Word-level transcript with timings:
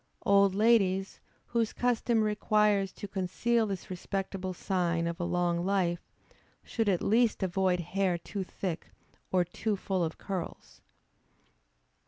Old 0.25 0.55
ladies, 0.55 1.19
whom 1.45 1.63
custom 1.63 2.23
requires 2.23 2.91
to 2.93 3.07
conceal 3.07 3.67
this 3.67 3.91
respectable 3.91 4.51
sign 4.51 5.05
of 5.05 5.19
a 5.19 5.23
long 5.23 5.63
life, 5.63 5.99
should 6.63 6.89
at 6.89 7.03
least 7.03 7.43
avoid 7.43 7.79
hair 7.81 8.17
too 8.17 8.43
thick 8.43 8.87
or 9.31 9.43
too 9.45 9.75
full 9.75 10.03
of 10.03 10.17
curls. 10.17 10.81